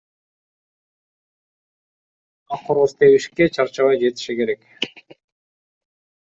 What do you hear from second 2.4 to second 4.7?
А короз тебишке чарчабай жетиши керек.